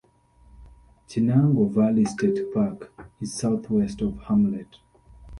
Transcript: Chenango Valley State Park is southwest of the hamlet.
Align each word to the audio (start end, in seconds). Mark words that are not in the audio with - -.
Chenango 1.07 1.69
Valley 1.71 2.05
State 2.05 2.51
Park 2.51 2.91
is 3.19 3.35
southwest 3.35 4.01
of 4.01 4.15
the 4.17 4.23
hamlet. 4.23 4.79